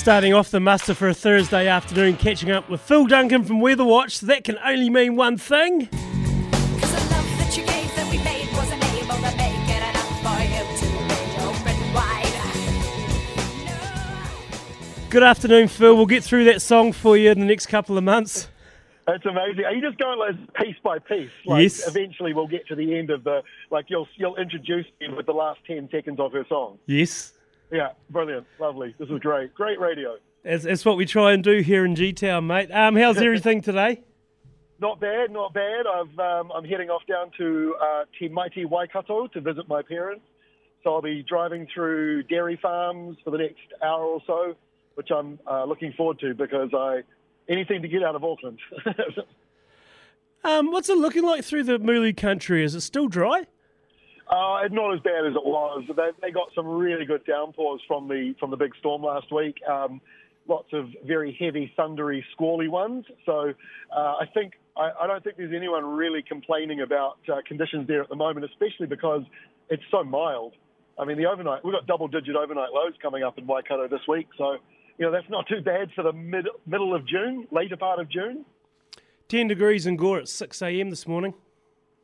[0.00, 3.84] Starting off the muster for a Thursday afternoon, catching up with Phil Duncan from Weather
[3.84, 4.20] Watch.
[4.20, 5.90] That can only mean one thing.
[15.10, 15.94] Good afternoon, Phil.
[15.94, 18.48] We'll get through that song for you in the next couple of months.
[19.06, 19.66] That's amazing.
[19.66, 21.28] Are you just going like piece by piece?
[21.44, 21.86] Like Yes.
[21.86, 23.84] Eventually, we'll get to the end of the like.
[23.88, 26.78] You'll you'll introduce me with the last ten seconds of her song.
[26.86, 27.34] Yes.
[27.70, 28.94] Yeah, brilliant, lovely.
[28.98, 29.54] This is great.
[29.54, 30.16] Great radio.
[30.44, 32.70] That's, that's what we try and do here in G Town, mate.
[32.72, 34.02] Um, how's everything today?
[34.80, 35.86] Not bad, not bad.
[35.86, 40.24] I've um, I'm heading off down to uh, Te Mighty Waikato to visit my parents.
[40.82, 44.54] So I'll be driving through dairy farms for the next hour or so,
[44.94, 47.02] which I'm uh, looking forward to because I
[47.50, 48.58] anything to get out of Auckland.
[50.42, 52.64] Um, what's it looking like through the Mooloo country?
[52.64, 53.46] Is it still dry?
[54.30, 55.82] Uh, not as bad as it was.
[55.88, 59.56] They, they got some really good downpours from the from the big storm last week.
[59.68, 60.00] Um,
[60.46, 63.04] lots of very heavy, thundery, squally ones.
[63.26, 63.52] So
[63.94, 68.02] uh, I think I, I don't think there's anyone really complaining about uh, conditions there
[68.02, 69.22] at the moment, especially because
[69.68, 70.54] it's so mild.
[70.96, 74.28] I mean, the overnight we've got double-digit overnight lows coming up in Waikato this week,
[74.38, 74.58] so
[74.96, 78.08] you know that's not too bad for the mid, middle of June, later part of
[78.08, 78.44] June.
[79.28, 80.90] 10 degrees in Gore at 6 a.m.
[80.90, 81.34] this morning.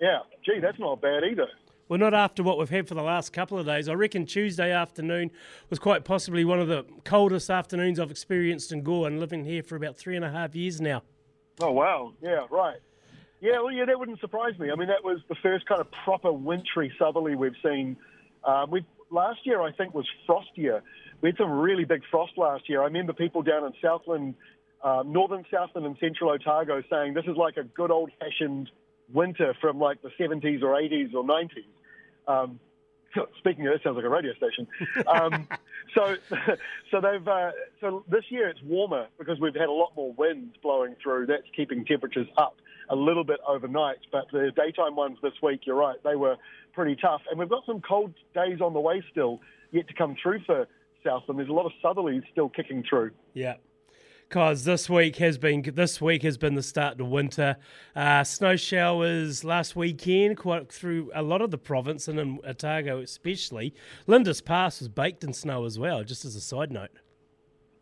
[0.00, 1.48] Yeah, gee, that's not bad either.
[1.86, 3.88] Well, not after what we've had for the last couple of days.
[3.88, 5.30] I reckon Tuesday afternoon
[5.68, 9.62] was quite possibly one of the coldest afternoons I've experienced in Gore and living here
[9.62, 11.02] for about three and a half years now.
[11.60, 12.14] Oh wow!
[12.22, 12.78] Yeah, right.
[13.40, 14.70] Yeah, well, yeah, that wouldn't surprise me.
[14.70, 17.98] I mean, that was the first kind of proper wintry southerly we've seen.
[18.44, 20.80] Um, we last year, I think, was frostier.
[21.20, 22.80] We had some really big frost last year.
[22.80, 24.34] I remember people down in Southland,
[24.82, 28.70] uh, northern Southland and central Otago saying this is like a good old-fashioned
[29.12, 31.64] winter from like the 70s or 80s or 90s.
[32.26, 32.60] Um,
[33.38, 34.66] speaking of, that sounds like a radio station.
[35.06, 35.48] Um,
[35.94, 36.16] so,
[36.90, 40.58] so they've uh, so this year it's warmer because we've had a lot more wind
[40.62, 41.26] blowing through.
[41.26, 42.56] That's keeping temperatures up
[42.90, 43.98] a little bit overnight.
[44.12, 46.36] But the daytime ones this week, you're right, they were
[46.72, 47.22] pretty tough.
[47.30, 49.40] And we've got some cold days on the way still
[49.70, 50.66] yet to come through for
[51.04, 51.38] Southland.
[51.38, 53.12] There's a lot of southerlies still kicking through.
[53.34, 53.54] Yeah.
[54.34, 57.54] Because this week has been this week has been the start of winter.
[57.94, 62.98] Uh, snow showers last weekend quite through a lot of the province and in Otago
[62.98, 63.72] especially.
[64.08, 66.02] Lindis Pass was baked in snow as well.
[66.02, 66.90] Just as a side note.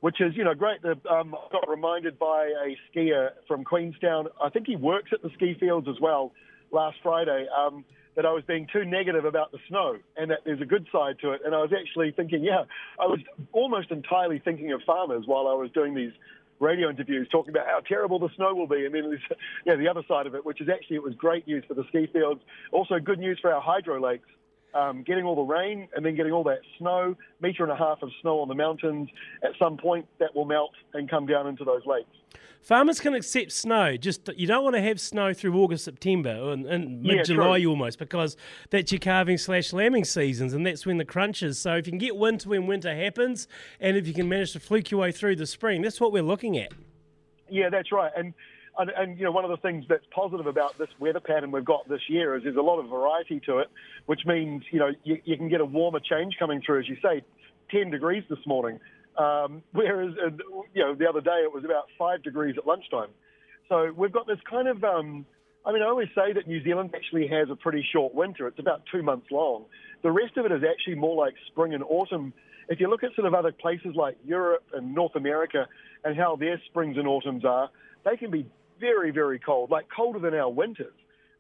[0.01, 0.85] which is you know great.
[0.85, 4.29] Um, I got reminded by a skier from Queenstown.
[4.39, 6.33] I think he works at the ski fields as well.
[6.71, 7.83] Last Friday, um,
[8.15, 11.17] that I was being too negative about the snow, and that there's a good side
[11.23, 11.41] to it.
[11.47, 12.65] And I was actually thinking, yeah,
[13.01, 13.21] I was
[13.53, 16.13] almost entirely thinking of farmers while I was doing these
[16.63, 18.87] radio interviews, talking about how terrible the snow will be.
[18.87, 19.21] And then there's
[19.67, 21.85] yeah the other side of it, which is actually it was great news for the
[21.89, 22.41] ski fields.
[22.71, 24.29] Also good news for our hydro lakes
[24.75, 28.03] um, getting all the rain and then getting all that snow, metre and a half
[28.03, 29.09] of snow on the mountains.
[29.43, 32.09] At some point, that will melt and come down into those lakes.
[32.63, 33.97] Farmers can accept snow.
[33.97, 37.99] Just you don't want to have snow through August, September, and, and mid July almost,
[37.99, 38.37] because
[38.71, 41.59] that's your calving slash lambing seasons, and that's when the crunch is.
[41.59, 43.49] So if you can get winter when winter happens,
[43.81, 46.23] and if you can manage to fluke your way through the spring, that's what we're
[46.23, 46.73] looking at.
[47.51, 48.13] Yeah, that's right.
[48.17, 48.33] And,
[48.79, 51.65] and and you know one of the things that's positive about this weather pattern we've
[51.65, 53.69] got this year is there's a lot of variety to it,
[54.07, 56.97] which means you know you, you can get a warmer change coming through, as you
[57.03, 57.23] say,
[57.71, 58.79] 10 degrees this morning,
[59.19, 60.31] um, whereas uh,
[60.75, 63.11] you know the other day it was about five degrees at lunchtime.
[63.69, 64.83] So we've got this kind of.
[64.85, 65.27] Um,
[65.65, 68.49] I mean, I always say that New Zealand actually has a pretty short winter.
[68.49, 69.67] It's about two months long.
[70.03, 72.33] The rest of it is actually more like spring and autumn.
[72.69, 75.69] If you look at sort of other places like Europe and North America
[76.05, 77.71] and how their springs and autumns are,
[78.05, 78.47] they can be
[78.83, 80.93] very, very cold, like colder than our winters.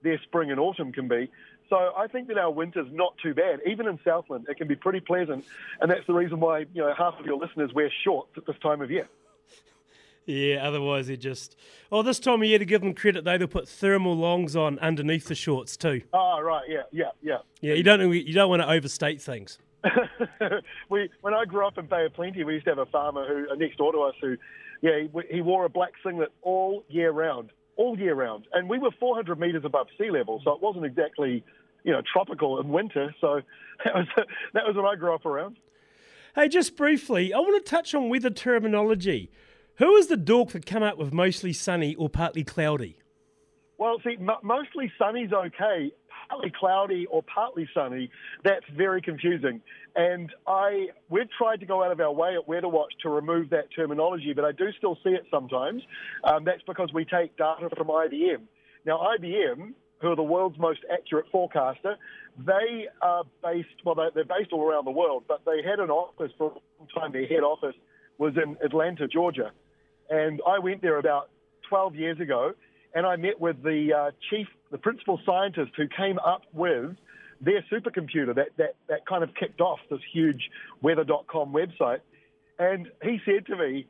[0.03, 1.31] Their spring and autumn can be.
[1.69, 3.61] So I think that our winter's not too bad.
[3.67, 5.45] Even in Southland, it can be pretty pleasant,
[5.81, 8.57] and that's the reason why you know half of your listeners wear shorts at this
[8.63, 9.09] time of year.
[10.27, 11.57] Yeah, otherwise they're just.
[11.91, 14.79] Oh, this time of year to give them credit though, they'll put thermal longs on
[14.79, 16.03] underneath the shorts too.
[16.13, 17.39] Oh, right, yeah, yeah, yeah.
[17.61, 19.59] Yeah, you don't you don't want to overstate things.
[20.89, 23.27] we when I grew up in Bay of Plenty, we used to have a farmer
[23.27, 24.37] who uh, next door to us who,
[24.81, 28.79] yeah, he, he wore a black singlet all year round, all year round, and we
[28.79, 31.45] were 400 meters above sea level, so it wasn't exactly,
[31.85, 33.15] you know, tropical in winter.
[33.21, 33.41] So
[33.85, 34.07] that was
[34.55, 35.57] that was what I grew up around.
[36.35, 39.31] Hey, just briefly, I want to touch on weather terminology.
[39.77, 42.99] Who is the dork that come up with mostly sunny or partly cloudy?
[43.79, 45.93] Well, see, m- mostly sunny's okay.
[46.29, 48.11] Partly cloudy or partly sunny,
[48.43, 49.61] that's very confusing.
[49.97, 53.51] And I, we've tried to go out of our way at Weather Watch to remove
[53.51, 55.83] that terminology, but I do still see it sometimes.
[56.25, 58.43] Um, that's because we take data from IBM.
[58.87, 61.97] Now, IBM, who are the world's most accurate forecaster,
[62.39, 65.91] they are based, well, they- they're based all around the world, but they had an
[65.91, 67.77] office for a long time, their head office
[68.17, 69.51] was in Atlanta, Georgia.
[70.09, 71.29] And I went there about
[71.69, 72.55] 12 years ago,
[72.95, 76.97] and I met with the uh, chief, the principal scientist who came up with
[77.41, 80.51] their supercomputer that, that, that kind of kicked off this huge
[80.83, 82.01] weather.com website.
[82.59, 83.87] And he said to me,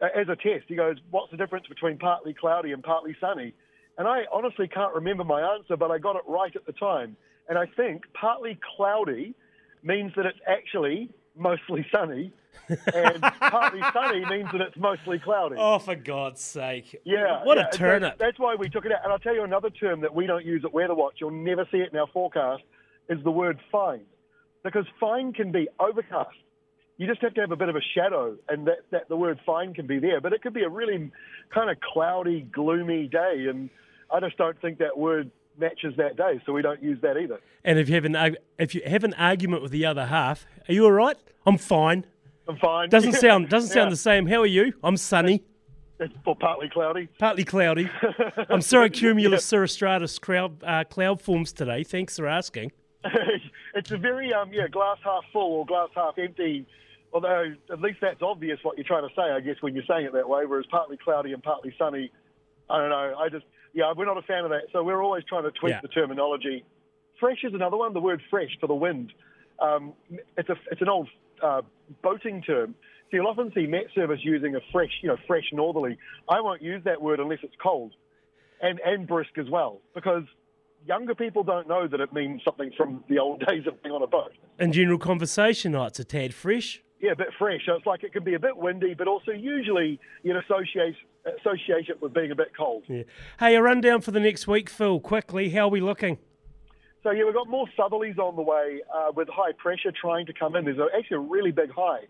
[0.00, 3.54] as a test, he goes, What's the difference between partly cloudy and partly sunny?
[3.96, 7.16] And I honestly can't remember my answer, but I got it right at the time.
[7.48, 9.34] And I think partly cloudy
[9.82, 12.32] means that it's actually mostly sunny,
[12.68, 15.56] and partly sunny means that it's mostly cloudy.
[15.58, 17.00] Oh, for God's sake.
[17.04, 17.44] Yeah.
[17.44, 18.18] What yeah, a turnip.
[18.18, 19.00] That's, that's why we took it out.
[19.04, 21.66] And I'll tell you another term that we don't use at Weather Watch, you'll never
[21.70, 22.62] see it in our forecast,
[23.08, 24.02] is the word fine.
[24.62, 26.36] Because fine can be overcast.
[26.96, 29.40] You just have to have a bit of a shadow, and that, that the word
[29.44, 30.20] fine can be there.
[30.20, 31.10] But it could be a really
[31.52, 33.68] kind of cloudy, gloomy day, and
[34.12, 37.40] I just don't think that word matches that day, so we don't use that either.
[37.64, 40.72] And if you have an if you have an argument with the other half, are
[40.74, 41.16] you all right?
[41.46, 42.04] I'm fine.
[42.48, 42.88] I'm fine.
[42.88, 44.26] Doesn't sound doesn't sound the same.
[44.26, 44.74] How are you?
[44.82, 45.42] I'm sunny,
[45.98, 47.08] It's partly cloudy.
[47.18, 47.90] partly cloudy.
[48.48, 51.84] I'm sorry, cumulus cirrostratus cloud uh, cloud forms today.
[51.84, 52.72] Thanks for asking.
[53.74, 56.66] it's a very um yeah glass half full or glass half empty.
[57.12, 60.06] Although at least that's obvious what you're trying to say, I guess, when you're saying
[60.06, 60.46] it that way.
[60.46, 62.10] Whereas partly cloudy and partly sunny,
[62.68, 63.14] I don't know.
[63.16, 64.62] I just yeah, we're not a fan of that.
[64.72, 65.80] So we're always trying to tweak Yeah.
[65.82, 66.64] the terminology.
[67.20, 67.92] Fresh is another one.
[67.92, 69.12] The word fresh for the wind.
[69.60, 69.92] Um,
[70.36, 71.08] it's a it's an old
[71.42, 71.62] uh,
[72.02, 72.74] boating term.
[73.10, 75.98] So you'll often see Met Service using a fresh, you know, fresh northerly.
[76.28, 77.92] I won't use that word unless it's cold,
[78.60, 80.24] and and brisk as well, because
[80.86, 84.02] younger people don't know that it means something from the old days of being on
[84.02, 84.32] a boat.
[84.58, 86.82] In general conversation, oh, it's a tad fresh.
[87.00, 87.60] Yeah, a bit fresh.
[87.66, 91.88] So it's like it can be a bit windy, but also usually you'd associate associate
[91.88, 92.84] it with being a bit cold.
[92.88, 93.02] Yeah.
[93.38, 95.00] Hey, a rundown for the next week, Phil.
[95.00, 96.18] Quickly, how are we looking?
[97.02, 100.32] So yeah, we've got more southerlies on the way uh, with high pressure trying to
[100.32, 100.64] come in.
[100.64, 102.00] There's actually a really big high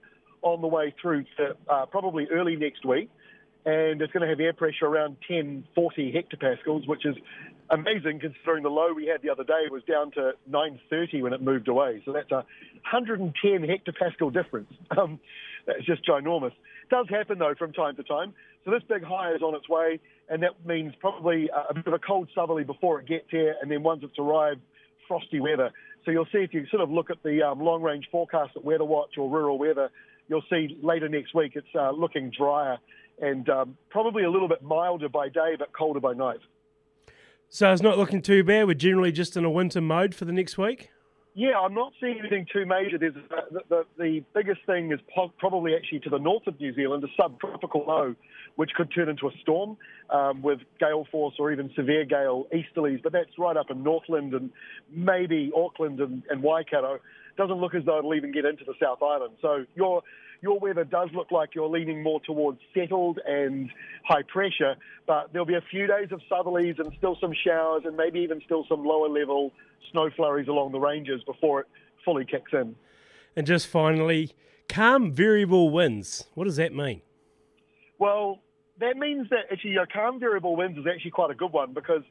[0.42, 3.10] on the way through to uh, probably early next week,
[3.64, 7.16] and it's going to have air pressure around 1040 hectopascals, which is
[7.70, 11.42] amazing considering the low we had the other day was down to 930 when it
[11.42, 12.02] moved away.
[12.04, 12.44] So that's a
[12.90, 14.72] 110 hectopascal difference.
[14.96, 15.18] Um,
[15.66, 16.52] that's just ginormous.
[16.90, 18.34] does happen though from time to time.
[18.64, 21.94] So this big high is on its way, and that means probably a bit of
[21.94, 24.60] a cold southerly before it gets here, and then once it's arrived,
[25.08, 25.70] frosty weather.
[26.04, 28.64] So you'll see if you sort of look at the um, long range forecast at
[28.64, 29.90] Weather Watch or Rural Weather,
[30.28, 32.78] you'll see later next week it's uh, looking drier
[33.20, 36.40] and um, probably a little bit milder by day, but colder by night.
[37.54, 38.66] So it's not looking too bad.
[38.66, 40.90] We're generally just in a winter mode for the next week.
[41.36, 42.98] Yeah, I'm not seeing anything too major.
[42.98, 46.58] There's uh, the, the, the biggest thing is po- probably actually to the north of
[46.58, 48.16] New Zealand, a subtropical low,
[48.56, 49.76] which could turn into a storm
[50.10, 53.00] um, with gale force or even severe gale easterlies.
[53.00, 54.50] But that's right up in Northland and
[54.90, 56.98] maybe Auckland and, and Waikato.
[57.36, 59.34] Doesn't look as though it'll even get into the South Island.
[59.40, 60.02] So your
[60.44, 63.70] your weather does look like you're leaning more towards settled and
[64.06, 64.76] high pressure,
[65.06, 68.42] but there'll be a few days of southerlies and still some showers and maybe even
[68.44, 69.52] still some lower level
[69.90, 71.66] snow flurries along the ranges before it
[72.04, 72.76] fully kicks in.
[73.34, 74.32] And just finally,
[74.68, 76.24] calm variable winds.
[76.34, 77.00] What does that mean?
[77.98, 78.40] Well,
[78.80, 82.02] that means that actually your calm variable winds is actually quite a good one because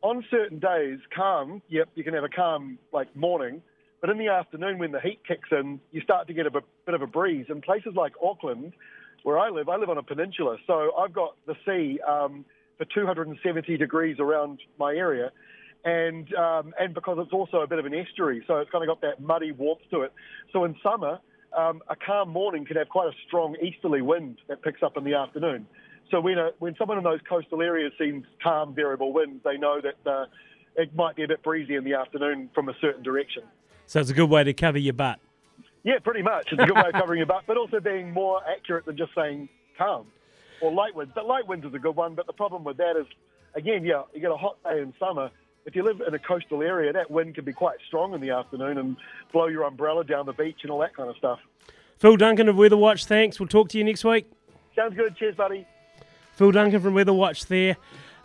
[0.00, 3.62] on certain days, calm, yep, you can have a calm like morning,
[4.00, 6.64] but in the afternoon when the heat kicks in, you start to get a bit,
[6.86, 7.46] of a breeze.
[7.48, 8.72] In places like Auckland,
[9.22, 12.44] where I live, I live on a peninsula, so I've got the sea um,
[12.78, 15.30] for 270 degrees around my area.
[15.84, 18.88] And um, and because it's also a bit of an estuary, so it's kind of
[18.88, 20.12] got that muddy warmth to it.
[20.52, 21.18] So in summer,
[21.56, 25.04] um, a calm morning can have quite a strong easterly wind that picks up in
[25.04, 25.66] the afternoon.
[26.10, 29.80] So when a, when someone in those coastal areas sees calm variable winds, they know
[29.80, 30.28] that
[30.76, 33.42] it might be a bit breezy in the afternoon from a certain direction.
[33.90, 35.18] So it's a good way to cover your butt.
[35.82, 36.52] Yeah, pretty much.
[36.52, 39.12] It's a good way of covering your butt, but also being more accurate than just
[39.16, 40.06] saying calm
[40.60, 41.10] or light winds.
[41.12, 42.14] But light winds is a good one.
[42.14, 43.06] But the problem with that is,
[43.56, 45.32] again, yeah, you get a hot day in summer.
[45.66, 48.30] If you live in a coastal area, that wind can be quite strong in the
[48.30, 48.96] afternoon and
[49.32, 51.40] blow your umbrella down the beach and all that kind of stuff.
[51.98, 53.40] Phil Duncan of Weather Watch, thanks.
[53.40, 54.30] We'll talk to you next week.
[54.76, 55.16] Sounds good.
[55.16, 55.66] Cheers, buddy.
[56.34, 57.76] Phil Duncan from Weather Watch there.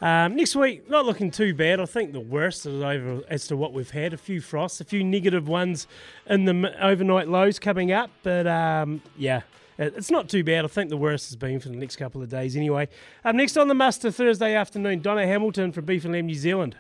[0.02, 1.80] Um, next week, not looking too bad.
[1.80, 4.14] I think the worst is over as to what we've had.
[4.14, 5.88] A few frosts, a few negative ones
[6.28, 8.10] in the overnight lows coming up.
[8.24, 9.42] But um, yeah,
[9.78, 10.66] it's not too bad.
[10.66, 12.88] I think the worst has been for the next couple of days anyway.
[13.24, 16.76] Um, next on the muster Thursday afternoon, Donna Hamilton from Beef and Lamb New Zealand.